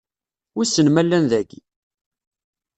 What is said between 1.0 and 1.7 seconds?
llan dagi?